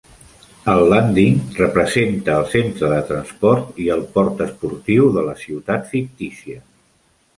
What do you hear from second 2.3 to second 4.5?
el centre de transport i el port